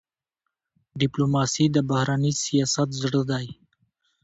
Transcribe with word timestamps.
ډيپلوماسي 1.01 1.65
د 1.75 1.77
بهرني 1.89 2.33
سیاست 2.45 2.89
زړه 3.01 3.21
دی. 3.31 3.47